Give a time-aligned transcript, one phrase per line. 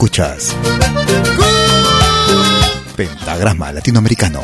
[0.00, 0.56] Escuchas
[2.96, 4.40] Pentagrama Latinoamericano.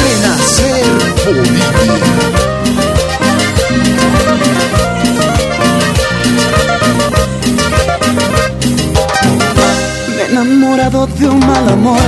[0.00, 0.86] Renacer
[1.26, 1.66] Bolivia.
[10.30, 12.00] Enamorado de un mal amor.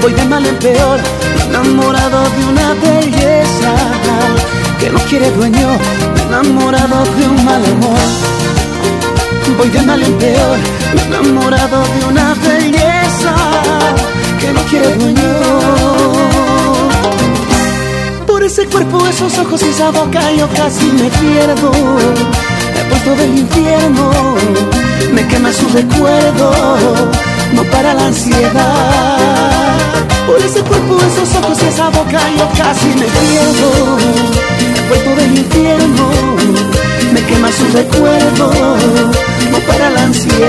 [0.00, 0.98] Voy de mal en peor.
[1.46, 5.68] Enamorado de una belleza que no quiere dueño.
[6.14, 7.98] Me enamorado de un mal amor.
[9.58, 10.58] Voy de mal en peor.
[10.94, 13.34] Me enamorado de una belleza
[14.40, 15.32] que no quiere dueño.
[18.26, 21.72] Por ese cuerpo, esos ojos y esa boca yo casi me pierdo.
[22.76, 24.10] He puesto del infierno,
[25.12, 26.52] me quema su recuerdo,
[27.54, 29.16] no para la ansiedad.
[30.26, 34.45] Por ese cuerpo, esos ojos y esa boca yo casi me pierdo.
[34.86, 36.10] He puesto del infierno,
[37.12, 38.52] me quema su recuerdo,
[39.50, 40.46] no para la ansiedad.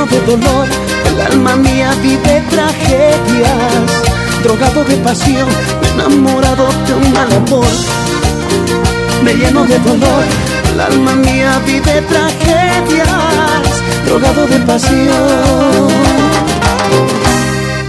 [0.00, 0.66] Lleno de dolor,
[1.06, 3.52] el alma mía vive tragedias,
[4.42, 5.48] drogado de pasión,
[5.94, 7.66] enamorado de un mal amor,
[9.22, 10.24] me lleno de dolor,
[10.72, 13.08] el alma mía vive tragedias,
[14.06, 15.90] drogado de pasión.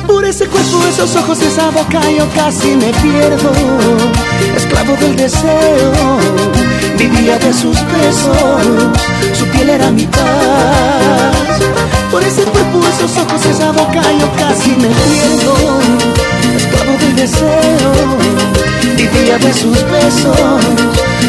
[0.07, 3.51] Por ese cuerpo, esos ojos, esa boca yo casi me pierdo.
[4.55, 6.19] Esclavo del deseo
[6.97, 8.99] Vivía de sus besos.
[9.33, 11.40] Su piel era mi paz
[12.11, 15.79] Por ese cuerpo, esos ojos, esa boca yo casi me pierdo
[16.57, 17.93] Esclavo del deseo
[18.97, 20.37] Vivía de sus besos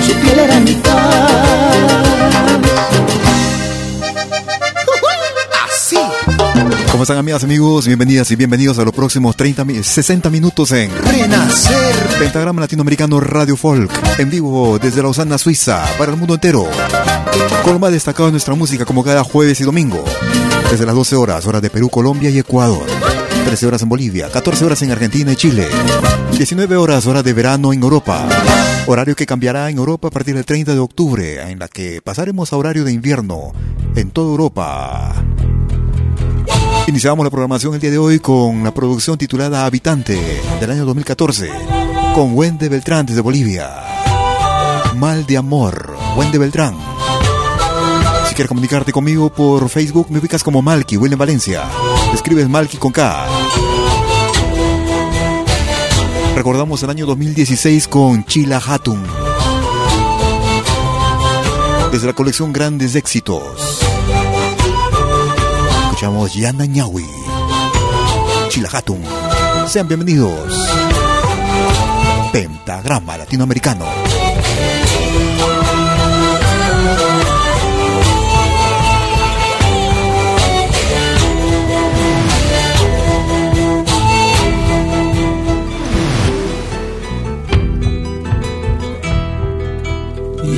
[0.06, 0.80] Su piel era mi
[5.64, 5.96] Así.
[6.90, 7.86] ¿Cómo están amigas, amigos?
[7.86, 11.94] Bienvenidas y bienvenidos a los próximos 30, mi- 60 minutos en Renacer.
[12.18, 16.66] Pentagrama Latinoamericano Radio Folk, en vivo desde Lausana, Suiza, para el mundo entero.
[17.62, 20.04] Con lo más destacado de nuestra música como cada jueves y domingo.
[20.72, 22.86] Desde las 12 horas, horas de Perú, Colombia y Ecuador.
[23.44, 25.68] 13 horas en Bolivia, 14 horas en Argentina y Chile.
[26.30, 28.26] 19 horas, horas de verano en Europa.
[28.86, 32.54] Horario que cambiará en Europa a partir del 30 de octubre, en la que pasaremos
[32.54, 33.52] a horario de invierno
[33.96, 35.12] en toda Europa.
[36.86, 40.18] Iniciamos la programación el día de hoy con la producción titulada Habitante
[40.58, 41.50] del año 2014
[42.14, 43.68] con Wende Beltrán desde Bolivia.
[44.96, 46.91] Mal de amor, Wende Beltrán.
[48.32, 51.64] Si quieres comunicarte conmigo por Facebook, me ubicas como Malky, William Valencia.
[52.14, 53.26] Escribes Malky con K.
[56.34, 59.04] Recordamos el año 2016 con Chila Hatun.
[61.92, 63.82] Desde la colección Grandes Éxitos.
[65.90, 67.04] Escuchamos Yana Ñawi.
[68.48, 69.02] Chila Hatun.
[69.68, 70.70] Sean bienvenidos.
[72.32, 73.84] Pentagrama Latinoamericano.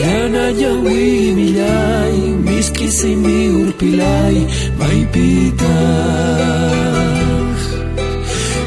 [0.02, 4.36] Yana yawi millay Miskisimi urpilay
[4.78, 5.76] Maypita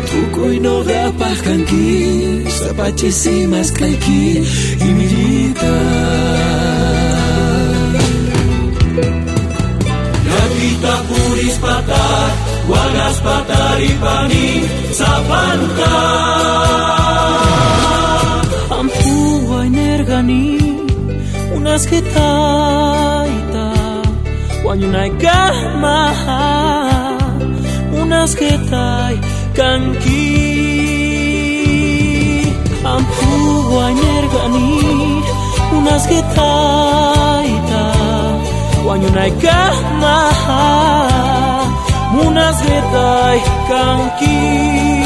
[0.08, 1.88] Tukuy noqapaq kanki
[2.58, 4.22] Sapachisimas kayki
[4.88, 5.76] Imillita
[10.32, 12.30] Yakita puris patar
[12.72, 14.48] Wagas patari pani
[21.68, 23.68] Unas getaita
[24.64, 26.48] Wanyunay gamaha
[27.92, 29.20] Unas getay
[29.52, 30.32] kanki.
[32.88, 34.80] Ampuay nergani
[35.76, 37.84] Unas getaita
[38.88, 40.72] Wanyunay gamaha
[42.16, 43.38] Munas getay
[43.68, 44.97] kanki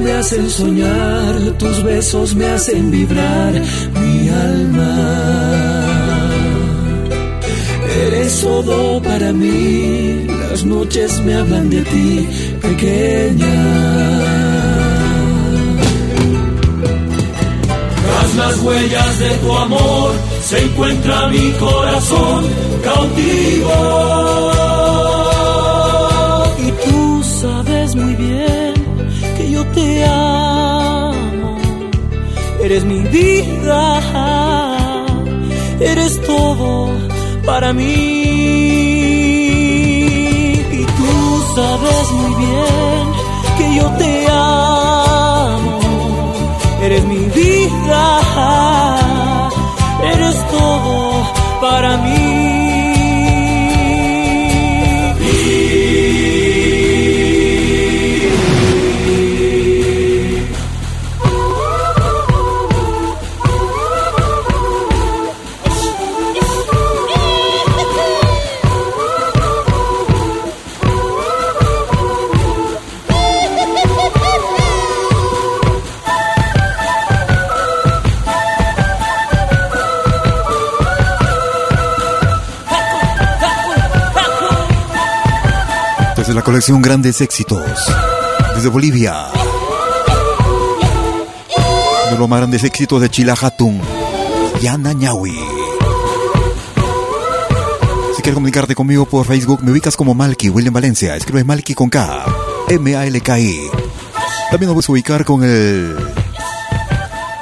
[0.00, 3.52] me hacen soñar, tus besos me hacen vibrar
[4.00, 4.92] mi alma.
[8.06, 12.28] Eres todo para mí, las noches me hablan de ti,
[12.60, 14.36] pequeña.
[18.36, 20.10] Las huellas de tu amor
[20.42, 22.44] se encuentra mi corazón
[22.84, 24.75] cautivo.
[32.66, 34.02] Eres mi vida,
[35.78, 36.90] eres todo
[37.44, 37.84] para mí.
[40.72, 41.12] Y tú
[41.54, 43.04] sabes muy bien
[43.56, 44.15] que yo te
[86.56, 87.62] colección Grandes Éxitos,
[88.54, 89.26] desde Bolivia.
[92.10, 93.78] De los más grandes éxitos de Chilajatun,
[94.62, 95.38] Yana Ñawi.
[98.16, 101.14] Si quieres comunicarte conmigo por Facebook, me ubicas como Malky, William Valencia.
[101.14, 102.24] Escribes Malky con K,
[102.70, 103.60] M-A-L-K-I.
[104.50, 105.94] También nos puedes ubicar con el.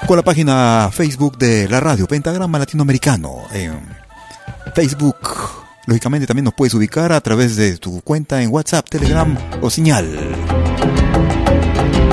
[0.09, 3.44] con la página Facebook de la radio Pentagrama Latinoamericano.
[3.52, 3.78] En
[4.75, 5.53] Facebook.
[5.87, 10.09] Lógicamente también nos puedes ubicar a través de tu cuenta en WhatsApp, Telegram o señal.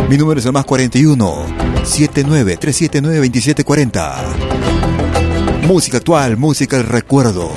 [0.09, 1.45] Mi número es el más 41
[1.83, 5.67] 79 379 2740.
[5.67, 7.49] Música actual, música del recuerdo.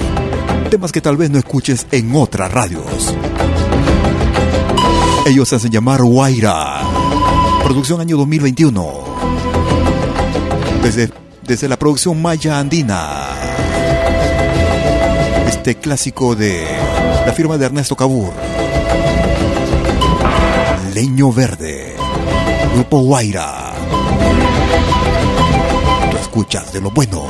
[0.71, 3.12] Temas que tal vez no escuches en otras radios.
[5.26, 6.80] Ellos hacen llamar Guaira.
[7.64, 8.92] Producción año 2021.
[10.80, 11.11] Desde,
[11.42, 13.63] desde la producción Maya Andina
[15.48, 16.66] este clásico de
[17.26, 18.32] la firma de Ernesto Cabur.
[20.94, 21.94] Leño Verde,
[22.74, 23.72] Grupo Guaira.
[26.20, 27.24] Escuchas de lo bueno,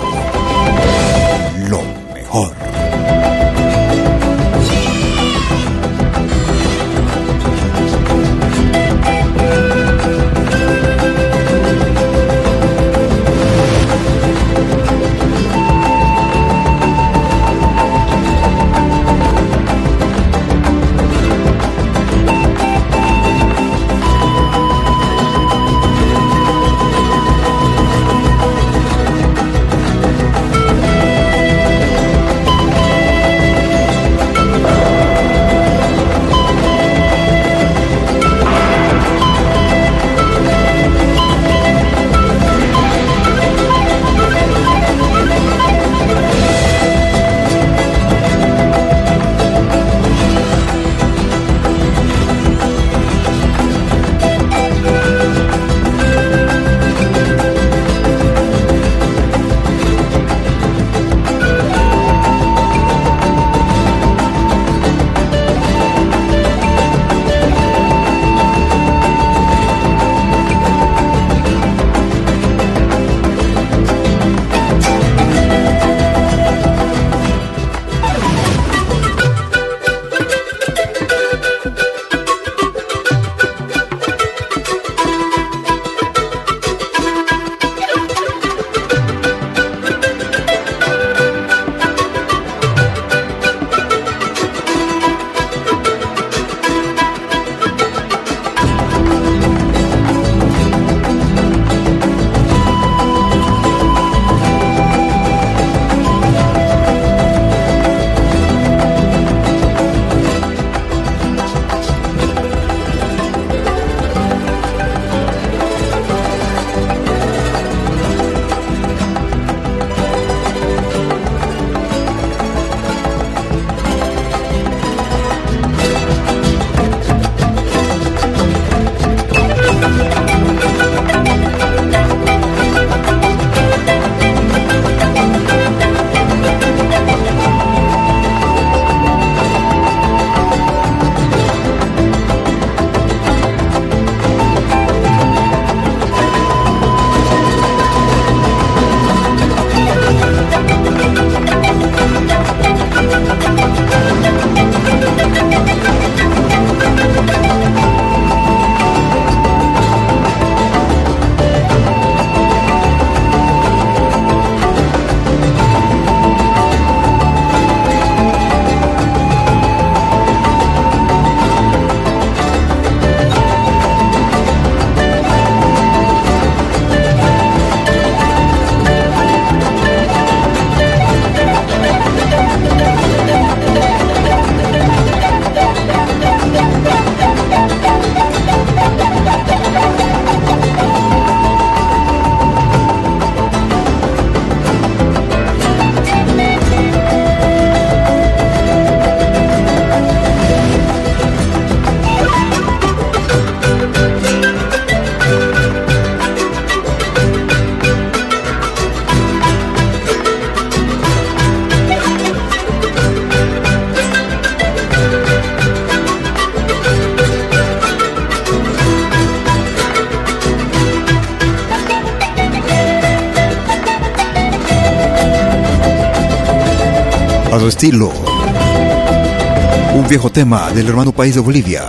[230.15, 231.83] viejo tema del hermano país de Bolivia.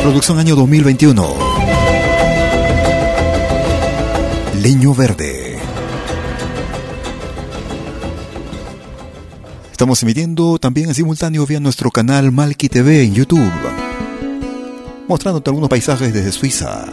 [0.00, 1.28] Producción año 2021.
[4.62, 5.58] Leño Verde.
[9.70, 13.52] Estamos emitiendo también en simultáneo vía nuestro canal Malki TV en YouTube,
[15.06, 16.86] mostrándote algunos paisajes desde Suiza.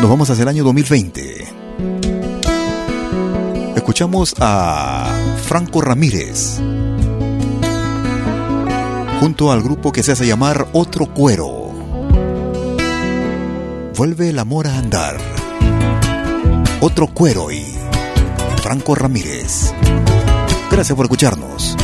[0.00, 1.44] Nos vamos hacia el año 2020.
[3.76, 6.58] Escuchamos a Franco Ramírez
[9.20, 11.70] junto al grupo que se hace llamar Otro Cuero.
[13.96, 15.16] Vuelve el amor a andar.
[16.80, 17.64] Otro Cuero y
[18.62, 19.72] Franco Ramírez.
[20.70, 21.76] Gracias por escucharnos.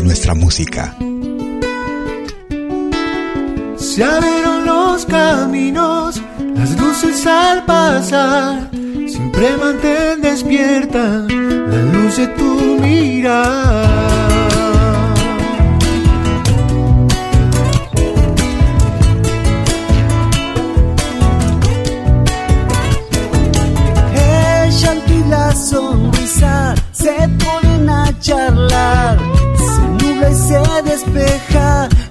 [0.00, 0.96] de nuestra música.
[3.76, 6.22] Se abrieron los caminos,
[6.54, 8.70] las luces al pasar,
[9.06, 11.26] siempre mantén despierta
[11.72, 14.49] la luz de tu mirar.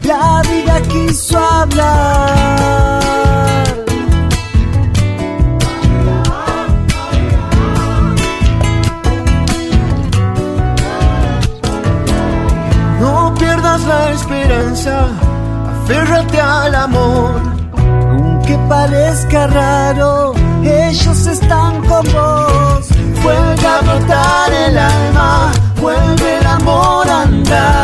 [0.03, 3.03] la vida quiso hablar.
[12.99, 15.07] No pierdas la esperanza,
[15.83, 17.41] aférrate al amor,
[17.77, 22.87] aunque parezca raro, ellos están con vos.
[23.23, 27.78] Vuelve a brotar el alma, vuelve el amor a andar.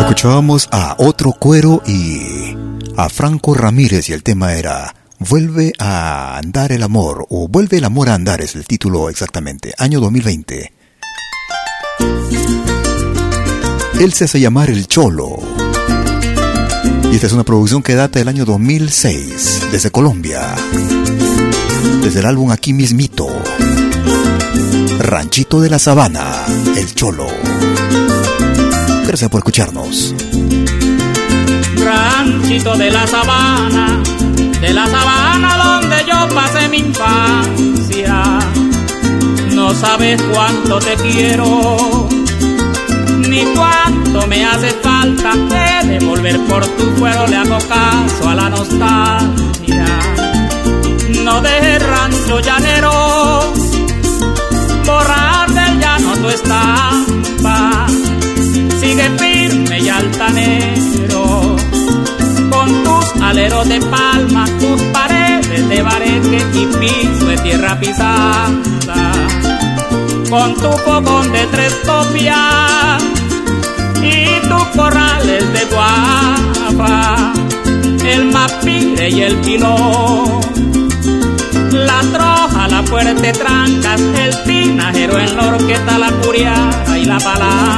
[0.00, 2.56] Escuchábamos a Otro Cuero y
[2.96, 7.84] a Franco Ramírez y el tema era Vuelve a andar el amor o Vuelve el
[7.84, 10.72] amor a andar es el título exactamente, año 2020.
[14.00, 15.38] Él se hace llamar El Cholo.
[17.10, 20.54] Y esta es una producción que data del año 2006, desde Colombia.
[22.02, 23.28] Desde el álbum Aquí mismito.
[24.98, 26.44] Ranchito de la Sabana,
[26.76, 27.26] El Cholo.
[29.06, 30.14] Gracias por escucharnos.
[31.76, 34.02] Ranchito de la sabana,
[34.60, 38.38] de la sabana donde yo pasé mi infancia.
[39.52, 42.08] No sabes cuánto te quiero,
[43.28, 48.48] ni cuánto me hace falta de devolver por tu fuero le hago caso a la
[48.48, 49.86] nostalgia.
[51.22, 53.03] No dejes rancho llanero,
[63.44, 69.12] de palma, tus paredes de bareque y piso de tierra pisada,
[70.30, 73.02] con tu fogón de tres copias
[74.02, 77.34] y tus corrales de guapa,
[78.06, 80.40] el mapire y el pilón,
[81.72, 87.74] la troja, la fuerte trancas, el tinajero en la orquesta, la curiara y la palanca.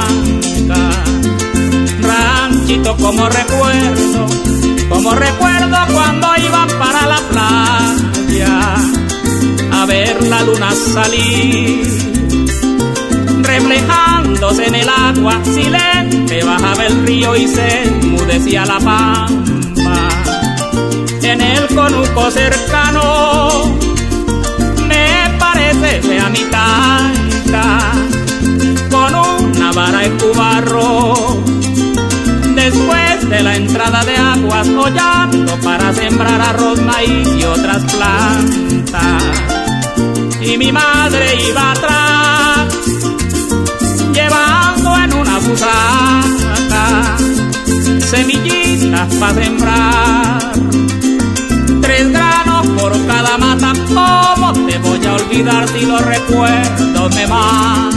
[3.01, 4.27] Como recuerdo,
[4.89, 8.75] como recuerdo cuando iba para la playa
[9.71, 11.87] a ver la luna salir,
[13.41, 20.07] reflejándose en el agua silente bajaba el río y se enmudecía la pampa.
[21.21, 23.77] En el conuco cercano
[26.01, 27.91] lleve a mi taita
[28.91, 31.46] con una vara en barro.
[32.69, 39.23] Después de la entrada de aguas, hollando para sembrar arroz, maíz y otras plantas.
[40.41, 42.67] Y mi madre iba atrás,
[44.13, 47.17] llevando en una busaca
[48.01, 50.51] semillitas para sembrar.
[51.81, 57.96] Tres granos por cada mata, ¿cómo te voy a olvidar si los recuerdos me matan?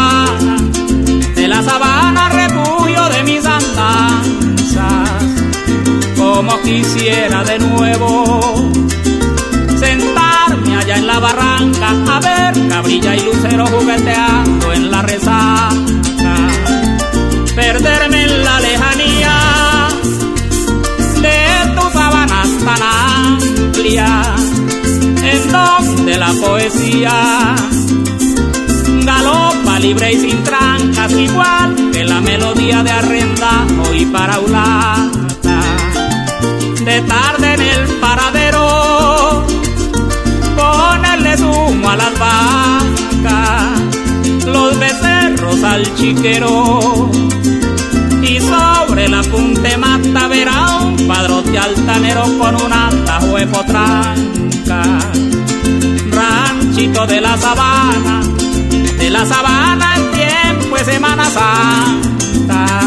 [6.41, 8.71] como quisiera de nuevo
[9.79, 16.35] sentarme allá en la barranca a ver cabrilla y lucero jugueteando en la resaca,
[17.55, 19.37] perderme en la lejanía
[21.21, 24.41] de tus sábanas tan amplias,
[25.21, 27.55] en donde la poesía
[29.05, 35.30] galopa libre y sin trancas, igual que la melodía de arrendajo y paraulata.
[36.85, 39.45] De tarde en el paradero,
[40.57, 43.65] ponerle zumo a las vacas,
[44.47, 47.11] los becerros al chiquero.
[48.23, 54.83] Y sobre la punte mata verá un padrote altanero con un atajo de potranca.
[56.09, 58.21] Ranchito de la sabana,
[58.97, 62.81] de la sabana en tiempo de Semana Santa,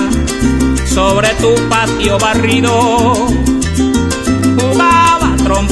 [0.92, 3.28] sobre tu patio barrido,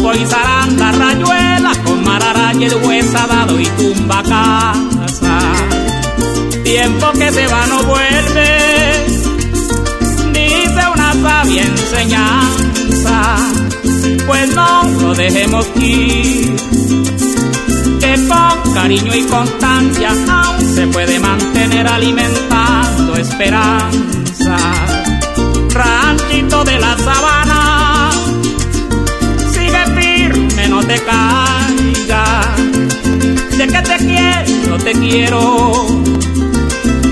[0.02, 5.38] jugaba trompo y zaranda, rayuela con mararaña, el huesa dado y tumba casa.
[6.64, 9.06] Tiempo que se va no vuelve,
[10.32, 13.36] dice una sabia enseñanza,
[14.26, 16.56] pues no lo dejemos ir
[18.00, 24.11] que con cariño y constancia aún se puede mantener alimentando esperanza.
[34.84, 35.72] Te quiero.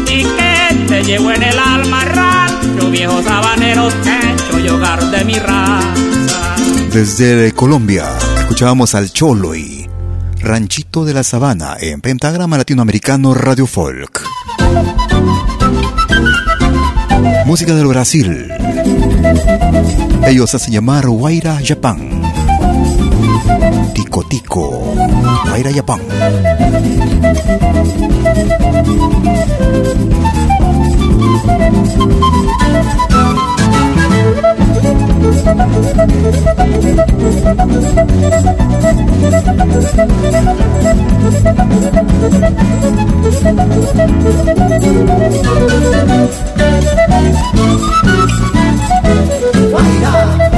[0.06, 5.34] Y que te llevo en el alma, rancho, viejo sabanero, techo y hogar de mi
[5.34, 6.56] raza.
[6.92, 8.04] Desde Colombia,
[8.38, 9.88] escuchábamos al Cholo y
[10.40, 14.22] Ranchito de la Sabana en Pentagrama Latinoamericano Radio Folk.
[17.46, 18.48] Música del Brasil.
[20.26, 21.60] Ellos hacen llamar Guaira
[23.94, 24.64] Tiko Tiko
[25.50, 26.02] Raya Jepang
[49.02, 50.50] Thank 来呀！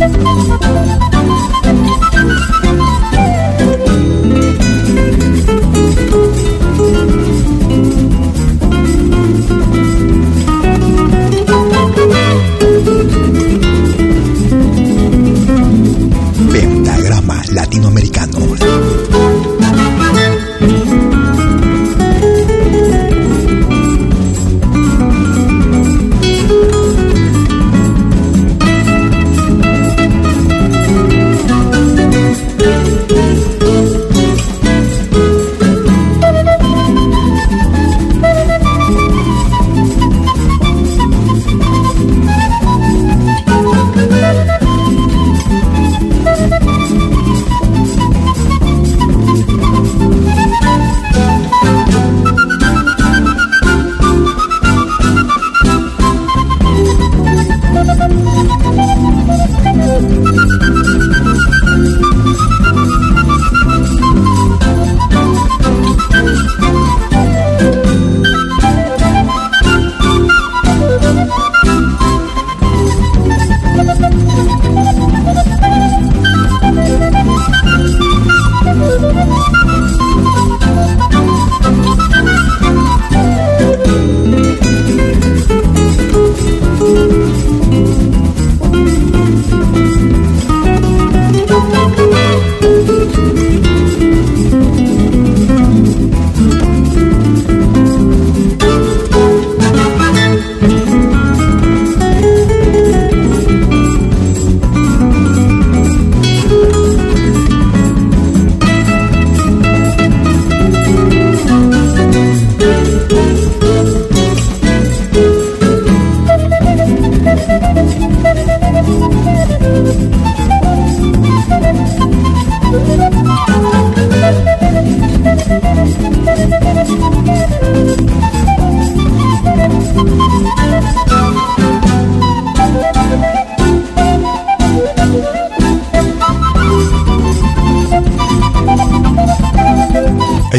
[0.00, 0.99] Thank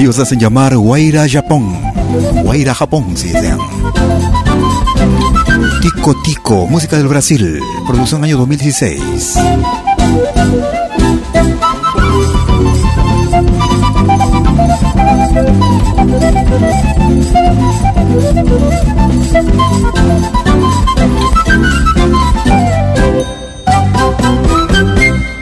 [0.01, 1.79] Ellos hacen llamar Guaira Japón.
[2.43, 3.59] Guaira Japón, si desean.
[5.79, 9.37] Tico Tico, música del Brasil, producción año 2016.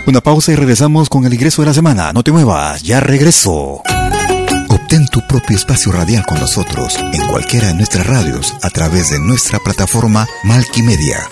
[0.06, 2.12] Una pausa y regresamos con el ingreso de la semana.
[2.12, 3.82] No te muevas, ya regreso.
[4.90, 9.20] Obtén tu propio espacio radial con nosotros en cualquiera de nuestras radios a través de
[9.20, 11.30] nuestra plataforma Malkimedia.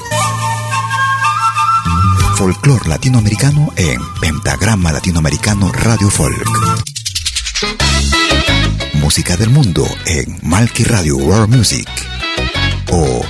[2.36, 6.48] Folklore latinoamericano en Pentagrama Latinoamericano Radio Folk.
[9.02, 11.90] Música del mundo en Malki Radio World Music.
[12.92, 13.26] O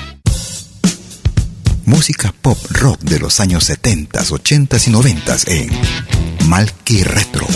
[1.85, 5.69] música pop rock de los años 70, 80 y 90 en
[6.49, 7.47] Malki Retro.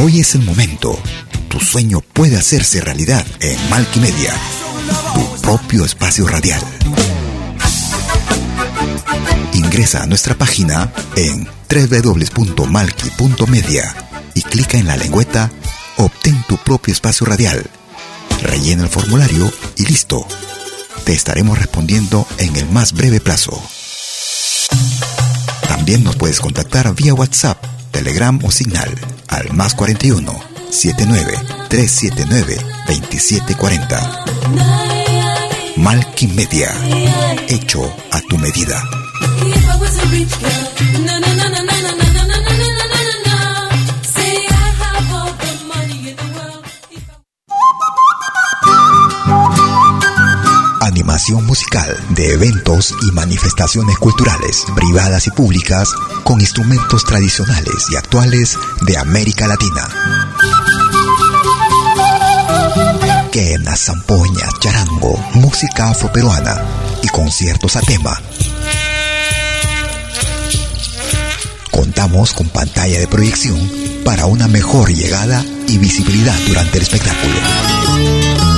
[0.00, 0.98] Hoy es el momento.
[1.48, 4.34] Tu sueño puede hacerse realidad en Malki Media,
[5.14, 6.60] tu propio espacio radial.
[9.52, 13.94] Ingresa a nuestra página en www.malki.media
[14.34, 15.50] y clica en la lengüeta
[15.96, 17.64] Obtén tu propio espacio radial.
[18.42, 20.24] Rellena el formulario y listo
[21.08, 23.58] te estaremos respondiendo en el más breve plazo.
[25.66, 27.64] También nos puedes contactar vía WhatsApp,
[27.98, 28.94] Telegram o Signal
[29.26, 30.32] al más 41
[30.70, 31.32] 79
[31.68, 32.56] 379
[32.86, 34.24] 2740.
[35.78, 36.72] Malky Media,
[37.48, 38.80] hecho a tu medida.
[50.80, 55.88] Animación musical de eventos y manifestaciones culturales, privadas y públicas,
[56.24, 59.88] con instrumentos tradicionales y actuales de América Latina.
[63.32, 66.62] Quena, zampoña, charango, música afroperuana
[67.02, 68.20] y conciertos a tema.
[71.70, 73.58] Contamos con pantalla de proyección
[74.04, 78.57] para una mejor llegada y visibilidad durante el espectáculo.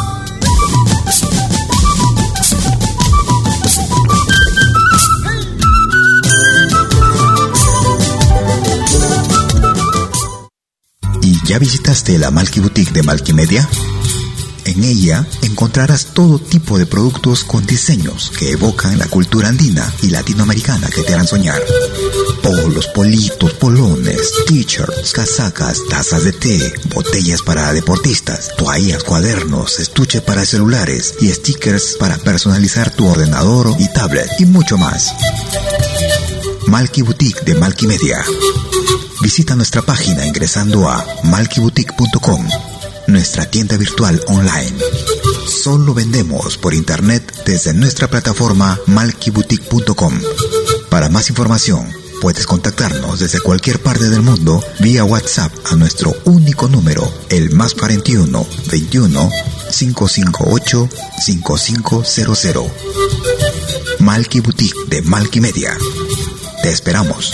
[11.51, 13.67] ¿Ya visitaste la Malky Boutique de Malky Media?
[14.63, 20.11] En ella encontrarás todo tipo de productos con diseños que evocan la cultura andina y
[20.11, 21.61] latinoamericana que te harán soñar.
[22.41, 30.45] Polos, politos, polones, t-shirts, casacas, tazas de té, botellas para deportistas, toallas, cuadernos, estuche para
[30.45, 35.13] celulares y stickers para personalizar tu ordenador y tablet y mucho más.
[36.67, 38.23] Malky Boutique de Malky Media.
[39.21, 42.47] Visita nuestra página ingresando a malkyboutique.com,
[43.07, 44.77] nuestra tienda virtual online.
[45.47, 50.19] Solo vendemos por internet desde nuestra plataforma malkyboutique.com.
[50.89, 51.87] Para más información,
[52.19, 57.75] puedes contactarnos desde cualquier parte del mundo vía WhatsApp a nuestro único número, el más
[57.75, 59.29] 41 21
[59.71, 60.89] 558
[61.23, 62.71] 5500.
[63.99, 65.77] Malky Boutique de Malky Media.
[66.63, 67.33] Te esperamos.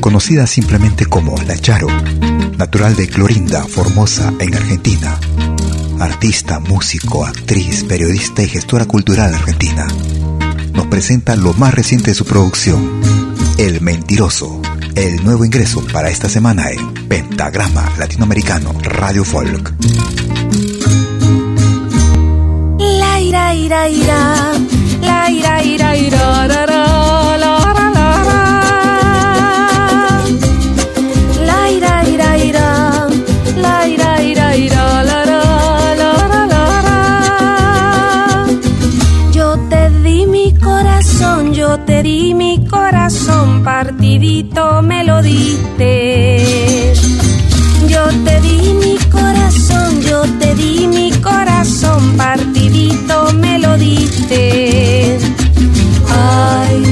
[0.00, 1.88] conocida simplemente como La Charo,
[2.56, 5.18] natural de Clorinda, Formosa, en Argentina.
[5.98, 9.86] Artista, músico, actriz, periodista y gestora cultural argentina.
[10.72, 13.00] Nos presenta lo más reciente de su producción,
[13.58, 14.60] El Mentiroso,
[14.94, 19.74] el nuevo ingreso para esta semana en Pentagrama Latinoamericano Radio Folk.
[22.78, 24.52] La ira, ira, ira,
[25.00, 26.65] la ira, ira, ira, ra,
[42.06, 46.92] di mi corazón, partidito me lo diste.
[47.88, 55.18] Yo te di mi corazón, yo te di mi corazón, partidito me lo diste.
[56.08, 56.85] Ay,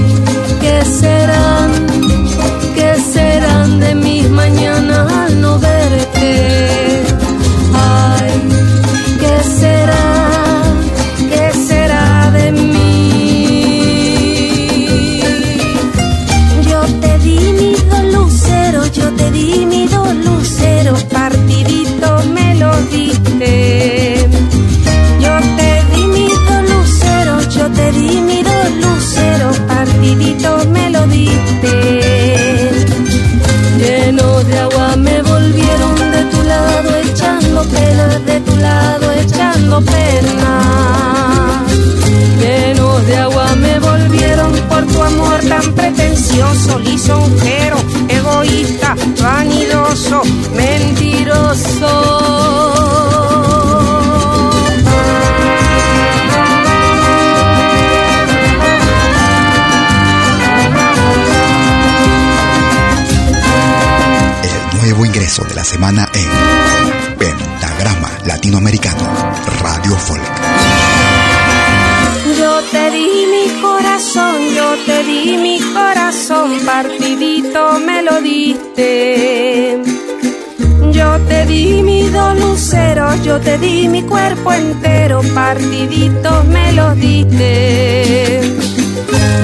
[83.35, 88.43] yo te di mi cuerpo entero, partidito me lo diste.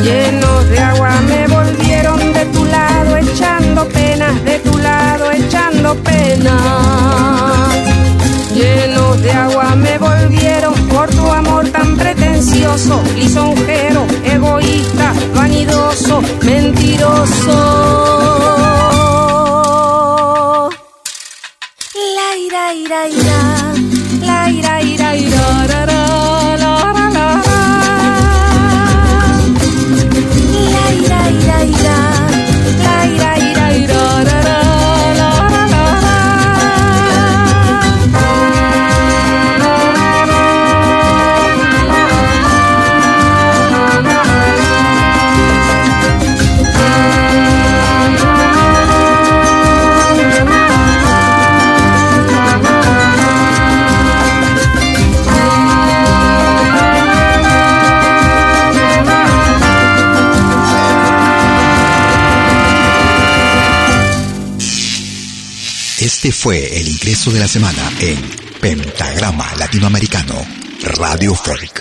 [0.05, 6.53] Llenos de agua me volvieron de tu lado, echando penas, de tu lado, echando penas.
[8.55, 18.40] Llenos de agua me volvieron por tu amor tan pretencioso, lisonjero, egoísta, vanidoso, mentiroso.
[67.11, 68.17] Ingreso de la semana en
[68.61, 70.35] Pentagrama Latinoamericano
[70.97, 71.81] Radio Folk.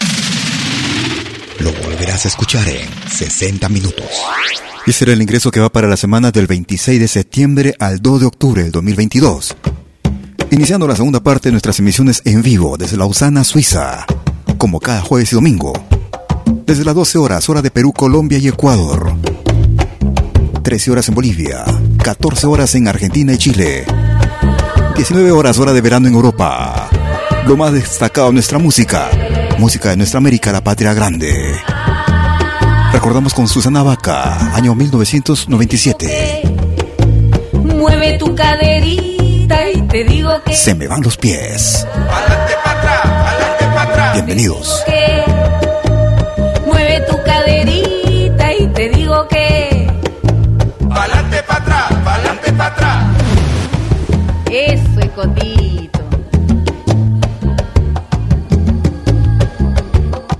[1.60, 4.08] Lo volverás a escuchar en 60 minutos.
[4.88, 8.22] Y será el ingreso que va para la semana del 26 de septiembre al 2
[8.22, 9.56] de octubre del 2022.
[10.50, 14.08] Iniciando la segunda parte de nuestras emisiones en vivo desde Lausana, Suiza,
[14.58, 15.74] como cada jueves y domingo.
[16.66, 19.14] Desde las 12 horas, hora de Perú, Colombia y Ecuador.
[20.64, 21.66] 13 horas en Bolivia,
[22.04, 23.86] 14 horas en Argentina y Chile.
[25.00, 26.90] 19 horas, hora de verano en Europa.
[27.46, 29.10] Lo más destacado de nuestra música.
[29.58, 31.56] Música de nuestra América, la patria grande.
[32.92, 36.42] Recordamos con Susana Vaca, año 1997.
[37.64, 40.54] Mueve tu caderita y te digo que.
[40.54, 41.88] Se me van los pies.
[41.94, 44.14] Pa'lante para atrás, pa'lante para atrás.
[44.16, 44.84] Bienvenidos.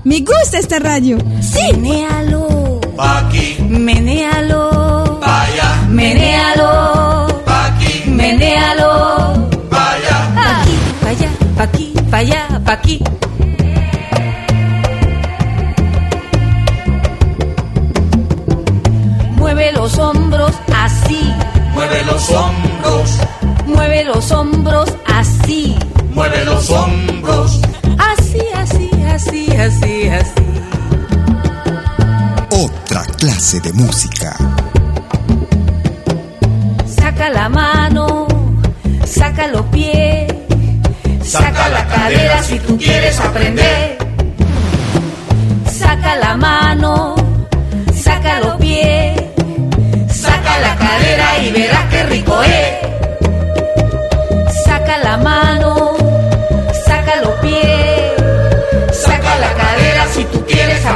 [0.04, 1.18] Me gusta esta radio.
[1.42, 9.50] Sí, menéalo, Pa' aquí, menéalo, pa' allá, menéalo, pa' aquí, menéalo.
[9.68, 10.32] pa' allá.
[10.34, 13.19] Pa' aquí, pa' allá, pa' aquí, pa' allá, pa' aquí.
[24.14, 25.76] Los hombros así,
[26.12, 27.60] mueve los hombros.
[27.98, 30.44] así, así, así, así, así.
[32.50, 34.36] Otra clase de música.
[36.86, 38.26] Saca la mano,
[39.06, 40.32] saca los pies,
[41.22, 43.99] saca la cadera si tú quieres aprender.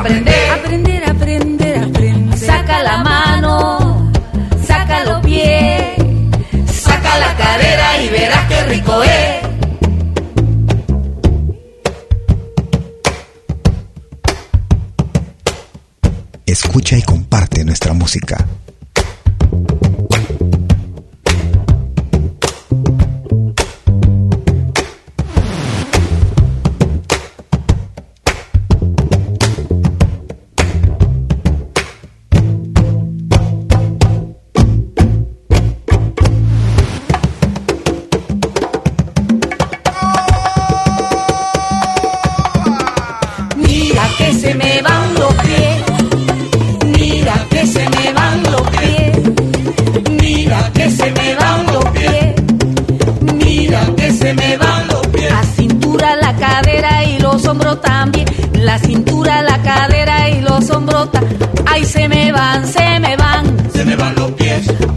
[0.04, 0.43] Aprender,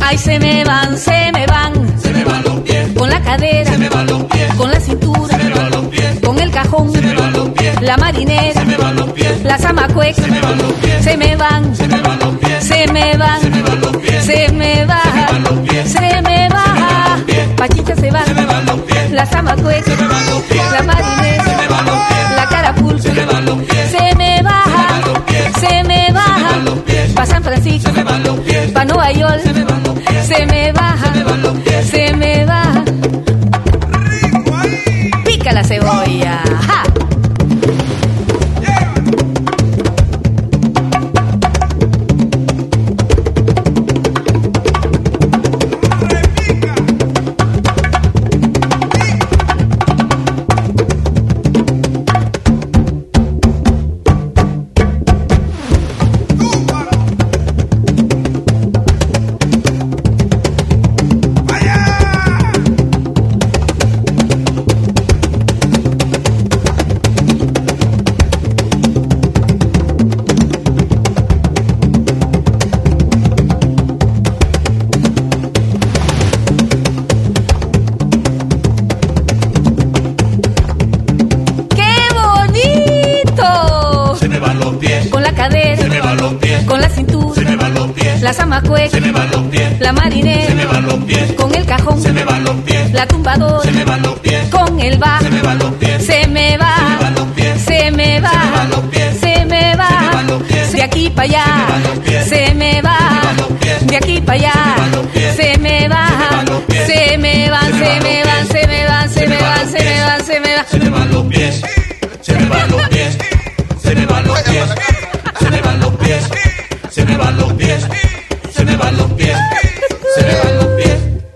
[0.02, 3.72] ay, se me van, se me van, se me van los pies, con la cadera,
[3.72, 6.52] se me van los pies, con la cintura, se me van los pies, con el
[6.52, 8.54] cajón, se me van los pies, la marinera.
[8.54, 11.76] se me van los pies, Las amacuecas se me van los pies, se me van,
[11.76, 14.86] se me van los pies, se me van, se me van los pies, se me
[14.86, 15.08] van
[15.88, 20.08] se me pies, Pachicha se va, se me van los pies, las amacuecas, se me
[20.08, 23.46] van los pies, la marinera, se me van los pies, la carapulso, se me van
[23.46, 24.44] los pies, se me
[25.26, 26.50] pies, se me baja.
[26.52, 29.57] van los pies, Pa' San Francisco, se me van los pies, pa' Nueva York,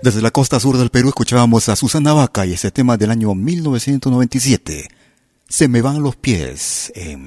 [0.02, 3.36] Desde la costa sur del Perú escuchábamos a Susana Vaca y ese tema del año
[3.36, 4.88] 1997.
[5.48, 6.92] Se me van los pies.
[6.96, 7.24] En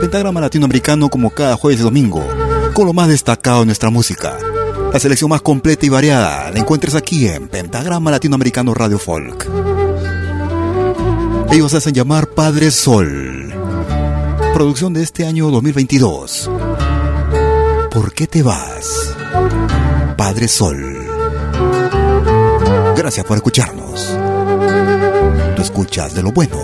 [0.00, 2.26] Pentagrama Latinoamericano como cada jueves y domingo,
[2.74, 4.36] con lo más destacado de nuestra música.
[4.92, 9.48] La selección más completa y variada la encuentras aquí en Pentagrama Latinoamericano Radio Folk.
[11.52, 13.54] Ellos hacen llamar Padre Sol.
[14.54, 16.50] Producción de este año 2022.
[17.92, 19.14] ¿Por qué te vas?
[20.16, 21.01] Padre Sol.
[22.96, 24.16] Gracias por escucharnos.
[25.56, 26.58] Tú escuchas de lo bueno,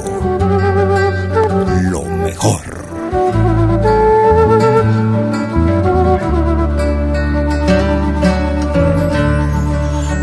[1.83, 2.61] lo mejor.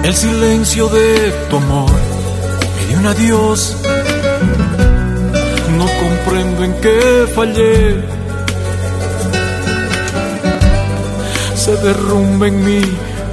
[0.04, 3.76] El silencio de tu amor me dio un adiós.
[5.78, 8.04] No comprendo en qué fallé.
[11.56, 12.82] Se derrumba en mí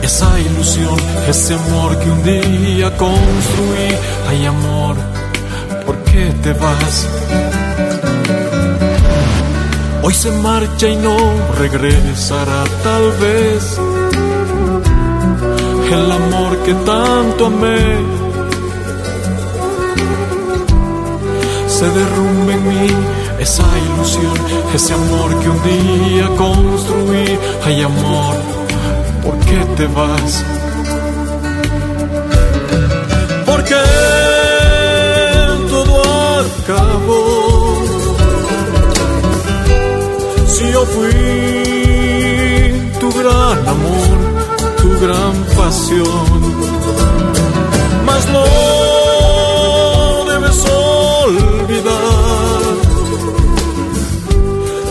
[0.02, 0.96] esa ilusión,
[1.28, 3.88] ese amor que un día construí.
[4.28, 4.96] Ay, amor,
[5.86, 7.08] ¿por qué te vas?
[10.02, 11.16] Hoy se marcha y no
[11.58, 13.78] regresará tal vez
[15.92, 17.98] el amor que tanto amé
[21.66, 22.86] se derrumba en mí
[23.38, 24.38] esa ilusión,
[24.74, 27.38] ese amor que un día construí.
[27.64, 28.61] Ay amor, ¿por
[29.52, 30.32] qué te vas?
[33.46, 33.80] Porque
[35.72, 35.94] todo
[36.46, 37.22] acabó.
[40.54, 41.12] Si yo fui
[43.00, 44.22] tu gran amor
[44.82, 46.40] tu gran pasión.
[48.06, 48.44] Mas no
[50.32, 50.58] debes
[51.24, 52.62] olvidar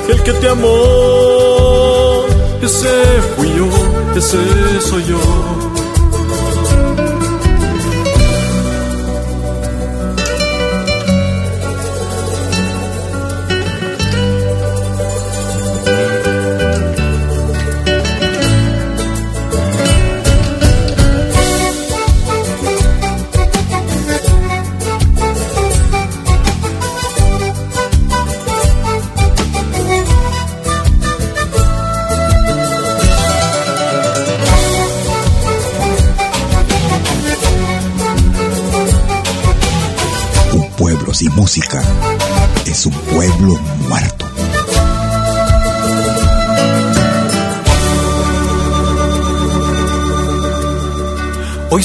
[0.06, 2.26] que el que te amó,
[2.62, 2.96] ese
[3.36, 3.68] fui yo,
[4.16, 5.71] ese soy yo.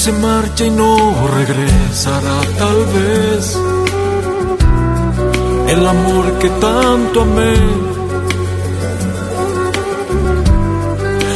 [0.07, 0.97] Se marcha y no
[1.35, 3.59] regresará tal vez
[5.73, 7.57] el amor que tanto amé.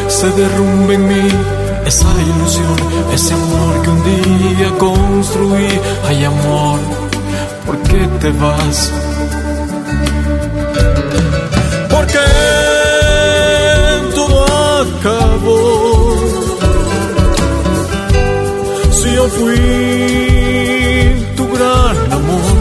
[0.08, 1.28] Se derrumba en mí
[1.84, 2.78] esa ilusión,
[3.12, 5.70] ese amor que un día construí.
[6.06, 6.78] Ay amor,
[7.66, 9.09] ¿por qué te vas?
[19.36, 19.56] Fui
[21.36, 22.52] tu gran amor,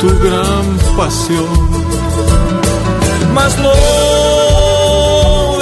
[0.00, 0.64] tu gran
[0.96, 1.48] pasión,
[3.34, 3.74] mas no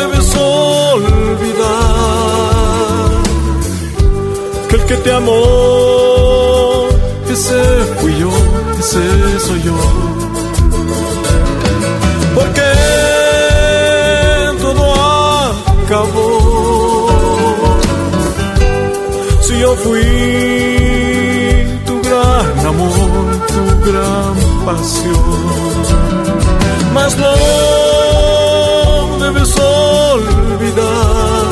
[0.00, 1.64] debes olvidar
[4.68, 6.88] que el que te amó,
[7.30, 7.60] ese
[8.00, 8.30] fui yo,
[8.78, 9.04] ese
[9.40, 10.13] soy yo.
[19.82, 20.04] Fui
[21.86, 22.92] tu gran amor,
[23.52, 25.74] tu gran pasión,
[26.94, 27.34] mas no
[29.24, 31.44] debes olvidar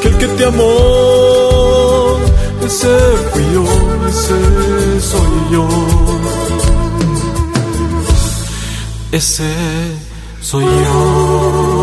[0.00, 2.16] que el que te amó,
[2.64, 2.94] ese
[3.32, 3.64] fui yo,
[4.08, 4.38] ese
[5.00, 5.66] soy yo.
[9.12, 9.50] Ese
[10.42, 11.75] soy yo.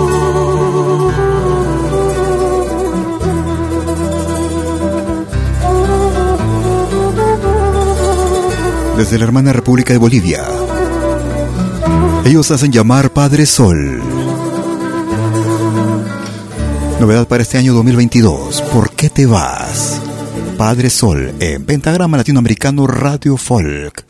[9.04, 10.46] Desde la hermana República de Bolivia.
[12.24, 14.02] Ellos hacen llamar Padre Sol.
[17.02, 18.62] Novedad para este año 2022.
[18.62, 20.00] ¿Por qué te vas?
[20.58, 24.06] Padre Sol en Pentagrama Latinoamericano Radio Folk.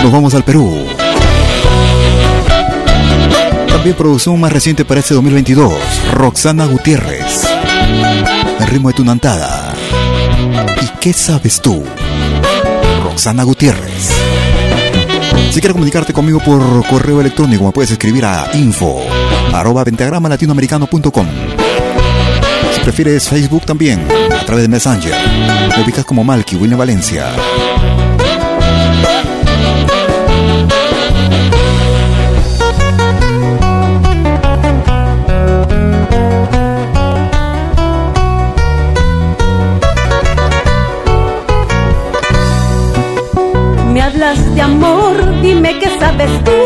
[0.00, 0.72] Nos vamos al Perú.
[3.68, 5.74] También producción más reciente para este 2022.
[6.12, 7.48] Roxana Gutiérrez.
[8.68, 9.57] ritmo de tu nantada.
[9.57, 9.57] ¿Y
[11.08, 11.82] qué sabes tú?
[13.02, 14.10] Roxana Gutiérrez.
[15.50, 19.00] Si quieres comunicarte conmigo por correo electrónico, me puedes escribir a info
[19.54, 21.26] arroba latinoamericano.com.
[22.74, 24.06] Si prefieres Facebook también,
[24.38, 25.14] a través de Messenger.
[25.74, 27.32] Me ubicas como Malky William Valencia.
[44.68, 46.58] Amor, dime qué sabes tú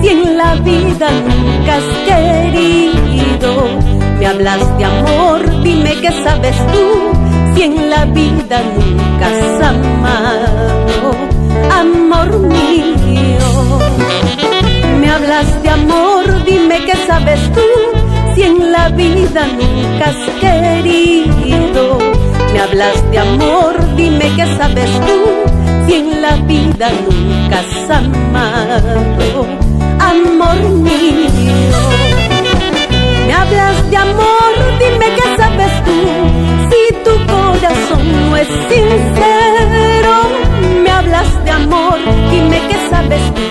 [0.00, 3.50] si en la vida nunca has querido?
[4.18, 6.84] Me hablas de amor, dime qué sabes tú,
[7.54, 11.10] si en la vida nunca has amado,
[11.82, 13.48] amor mío.
[15.00, 17.68] Me hablas de amor, dime qué sabes tú,
[18.34, 21.98] si en la vida nunca has querido.
[22.52, 25.51] Me hablas de amor, dime qué sabes tú,
[25.86, 29.46] si en la vida nunca has amado
[30.10, 31.78] amor mío.
[33.26, 35.98] Me hablas de amor, dime qué sabes tú,
[36.70, 40.12] si tu corazón no es sincero.
[40.82, 41.98] Me hablas de amor,
[42.30, 43.46] dime qué sabes tú,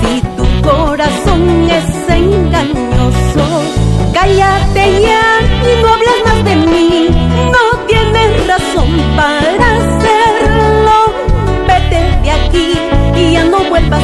[0.00, 3.44] si tu corazón es engañoso.
[4.12, 5.24] Cállate ya
[5.68, 7.08] y no hables más de mí,
[7.54, 9.35] no tienes razón para
[13.90, 14.00] más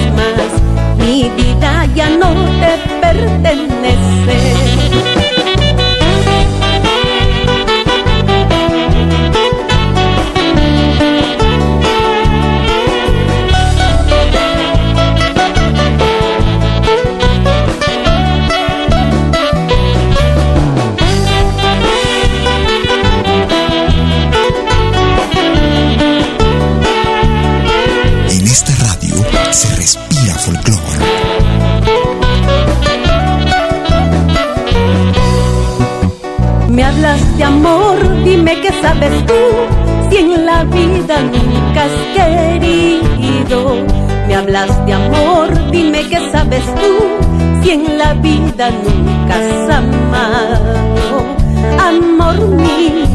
[0.98, 5.21] mi vida ya no te pertenece.
[37.36, 39.34] De amor, dime qué sabes tú,
[40.10, 43.76] si en la vida nunca has querido.
[44.26, 51.24] Me hablas de amor, dime qué sabes tú, si en la vida nunca has amado,
[51.78, 53.06] amor mío.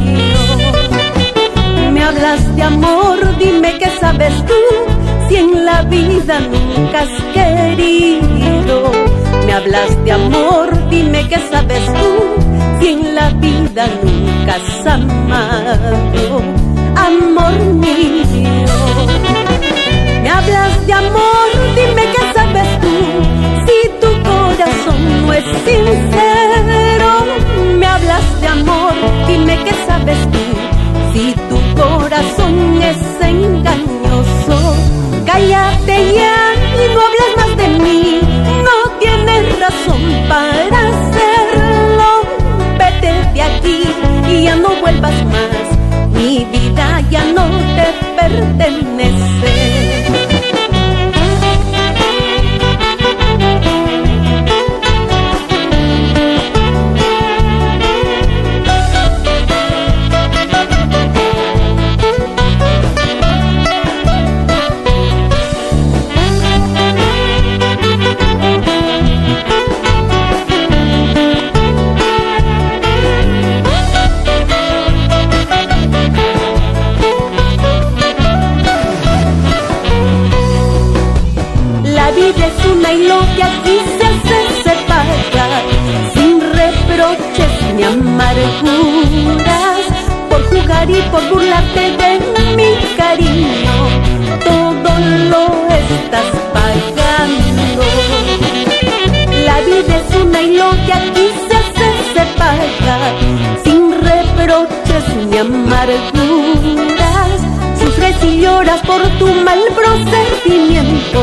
[1.92, 4.87] Me hablas de amor, dime qué sabes tú,
[5.28, 8.92] si en la vida nunca has querido.
[9.46, 12.38] Me hablas de amor, dime qué sabes tú
[12.80, 16.42] si en la vida nunca has amado,
[16.96, 19.47] amor mío.
[44.88, 46.12] Vuelvas más.
[46.14, 49.67] Mi vida ya no te pertenece.
[90.90, 92.20] Y por burlarte de
[92.56, 93.76] mi cariño,
[94.46, 94.90] todo
[95.32, 95.44] lo
[95.76, 97.84] estás pagando.
[99.46, 102.98] La vida es una y lo que aquí se hace se paga,
[103.64, 107.40] sin reproches ni amarguras.
[107.80, 111.20] Sufres y lloras por tu mal procedimiento,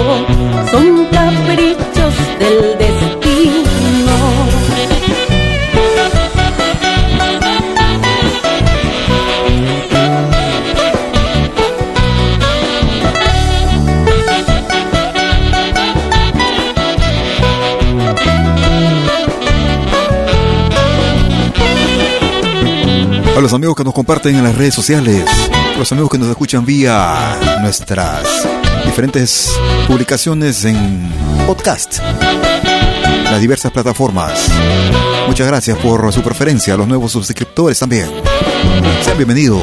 [0.70, 3.84] son caprichos del destino.
[23.45, 25.22] Los amigos que nos comparten en las redes sociales,
[25.76, 28.26] los amigos que nos escuchan vía nuestras
[28.86, 29.53] diferentes
[29.86, 31.12] publicaciones en
[31.47, 31.99] podcast,
[33.24, 34.49] las diversas plataformas.
[35.26, 38.09] Muchas gracias por su preferencia, los nuevos suscriptores también.
[39.03, 39.61] Sean bienvenidos.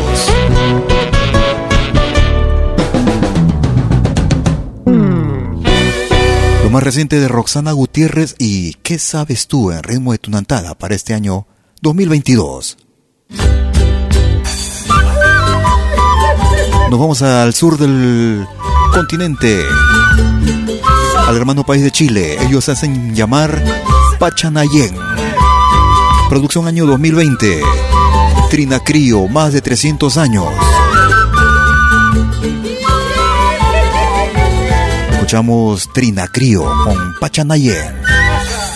[6.64, 10.94] Lo más reciente de Roxana Gutiérrez y ¿Qué sabes tú en ritmo de tunantada para
[10.94, 11.48] este año
[11.82, 12.78] 2022?
[16.92, 18.46] Nos vamos al sur del
[18.94, 19.64] continente,
[21.26, 22.36] al hermano país de Chile.
[22.46, 23.64] Ellos hacen llamar
[24.20, 24.98] Pachanayen.
[26.28, 27.62] Producción año 2020.
[28.50, 30.48] Trina Crío, más de 300 años.
[35.14, 38.02] Escuchamos Trina Crío con Pachanayen.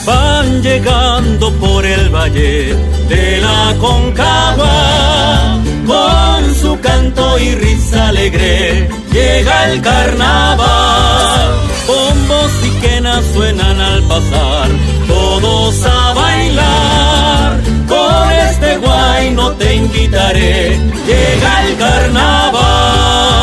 [0.05, 2.78] Van llegando por el valle
[3.09, 11.55] de la Concagua con su canto y risa alegre llega el carnaval.
[11.88, 14.69] Bombos y quenas suenan al pasar,
[15.07, 17.61] todos a bailar.
[17.88, 23.34] Con este guay no te invitaré, llega el carnaval.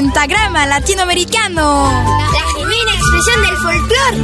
[0.00, 1.92] Pentagrama latinoamericano.
[2.32, 4.20] La genuina expresión del folclore.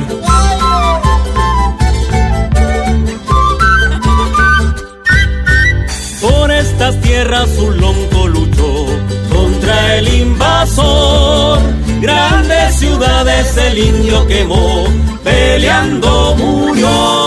[6.23, 8.87] Por estas tierras un lonco luchó
[9.31, 11.61] contra el invasor.
[12.01, 14.87] Grandes ciudades el indio quemó,
[15.25, 17.26] peleando murió.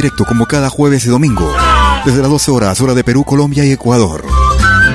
[0.00, 1.52] Directo como cada jueves y domingo.
[2.06, 4.24] Desde las 12 horas, hora de Perú, Colombia y Ecuador.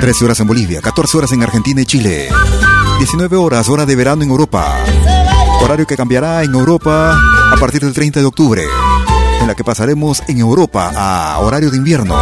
[0.01, 2.29] 13 horas en Bolivia, 14 horas en Argentina y Chile.
[2.97, 4.83] 19 horas, hora de verano en Europa.
[5.61, 7.15] Horario que cambiará en Europa
[7.51, 8.63] a partir del 30 de octubre.
[9.41, 12.17] En la que pasaremos en Europa a horario de invierno.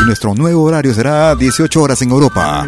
[0.00, 2.66] Y nuestro nuevo horario será 18 horas en Europa.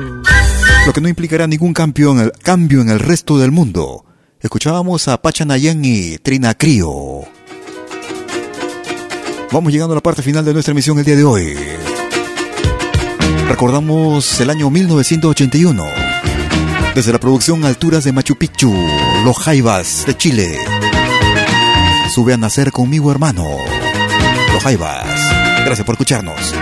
[0.86, 4.04] Lo que no implicará ningún cambio en el, cambio en el resto del mundo.
[4.40, 7.35] Escuchábamos a Pachanayan y Trina Crío.
[9.52, 11.56] Vamos llegando a la parte final de nuestra emisión el día de hoy.
[13.48, 15.84] Recordamos el año 1981.
[16.94, 18.74] Desde la producción Alturas de Machu Picchu,
[19.24, 20.58] Los Jaivas de Chile.
[22.12, 23.46] Sube a nacer conmigo, hermano.
[24.52, 25.06] Los Jaivas.
[25.64, 26.54] Gracias por escucharnos.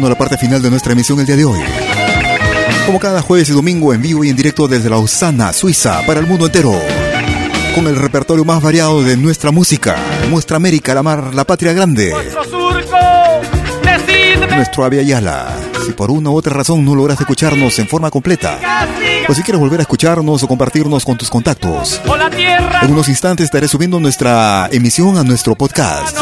[0.00, 1.60] Llegando a la parte final de nuestra emisión el día de hoy.
[2.86, 6.26] Como cada jueves y domingo en vivo y en directo desde Lausana, Suiza, para el
[6.26, 6.72] mundo entero.
[7.74, 9.96] Con el repertorio más variado de nuestra música,
[10.30, 12.14] nuestra América, la mar, la patria grande.
[14.56, 15.69] Nuestro Avia Yala.
[15.90, 18.60] Si por una u otra razón no logras escucharnos en forma completa,
[19.28, 22.00] o si quieres volver a escucharnos o compartirnos con tus contactos,
[22.82, 26.16] en unos instantes estaré subiendo nuestra emisión a nuestro podcast,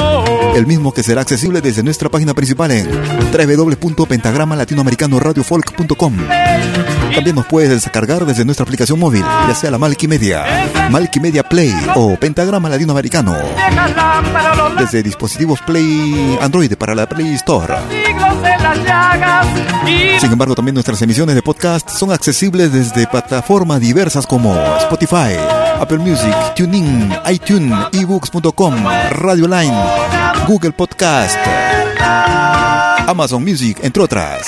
[0.54, 2.88] el mismo que será accesible desde nuestra página principal en
[3.30, 6.16] www.pentagramalatinoamericanoradiofolk.com.
[7.14, 10.46] También nos puedes descargar desde nuestra aplicación móvil, ya sea la Malkimedia,
[10.90, 13.36] Malkimedia Play o Pentagrama Latinoamericano,
[14.78, 17.74] desde dispositivos Play Android para la Play Store.
[20.20, 25.36] Sin embargo, también nuestras emisiones de podcast son accesibles desde plataformas diversas como Spotify,
[25.80, 28.74] Apple Music, TuneIn, iTunes, ebooks.com,
[29.10, 29.76] Radio Line,
[30.46, 31.38] Google Podcast,
[33.06, 34.46] Amazon Music, entre otras.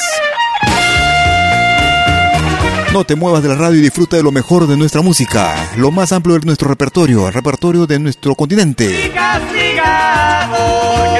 [2.93, 5.93] No te muevas de la radio y disfruta de lo mejor de nuestra música, lo
[5.93, 8.88] más amplio de nuestro repertorio, el repertorio de nuestro continente.
[8.88, 9.14] Porque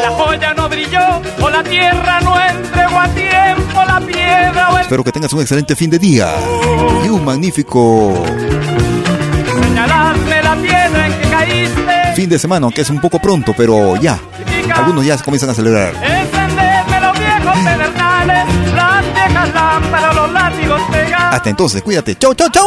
[0.01, 4.83] la joya no brilló o la tierra no entregó a tiempo la piedra o el...
[4.83, 6.35] Espero que tengas un excelente fin de día
[7.05, 8.25] y un magnífico
[9.63, 12.15] Señalarme la piedra en que caíste.
[12.17, 14.19] fin de semana, aunque es un poco pronto, pero ya.
[14.75, 15.95] Algunos ya comienzan a celebrar.
[15.95, 20.30] Encenderme los viejos pedernales, las viejas lámparas, los.
[21.31, 22.17] Hasta entonces, cuídate.
[22.17, 22.67] Chau, chau, chau.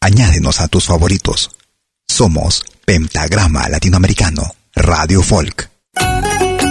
[0.00, 1.50] añádenos a tus favoritos.
[2.08, 4.42] Somos Pentagrama Latinoamericano,
[4.74, 5.70] Radio Folk.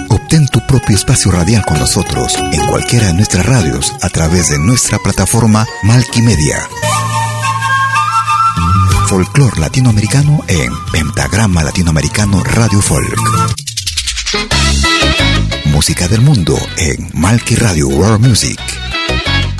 [0.09, 4.57] Obtén tu propio espacio radial con nosotros en cualquiera de nuestras radios a través de
[4.57, 6.67] nuestra plataforma Malkimedia.
[9.07, 13.15] Folclor latinoamericano en Pentagrama Latinoamericano Radio Folk.
[15.65, 18.59] Música del mundo en Malki Radio World Music.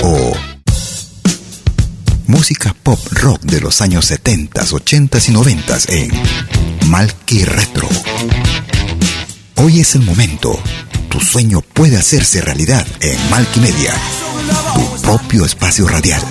[0.01, 0.33] O
[2.29, 6.11] música pop rock de los años 70, 80 y 90 en
[6.85, 7.89] Malki Retro.
[9.55, 10.61] Hoy es el momento.
[11.09, 13.95] Tu sueño puede hacerse realidad en Malkimedia,
[14.75, 16.21] tu propio espacio radial.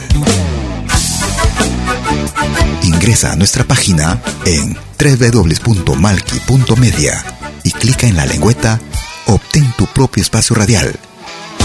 [2.85, 7.25] Ingresa a nuestra página en www.malki.media
[7.65, 8.81] y clica en la lengüeta
[9.27, 10.97] Obtén tu propio espacio radial.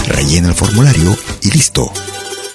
[0.08, 1.92] Rellena el formulario y listo.